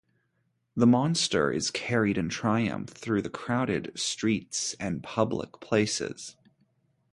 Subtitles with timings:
[0.75, 6.37] The monster is carried in triumph through the crowded streets and public places.